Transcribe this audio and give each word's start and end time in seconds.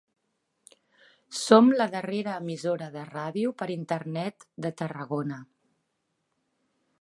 Som 1.39 1.67
la 1.81 1.87
darrera 1.95 2.33
emissora 2.43 2.87
de 2.95 3.03
ràdio 3.11 3.53
per 3.61 3.69
internet 3.75 4.49
de 4.67 4.73
Tarragona. 4.81 5.39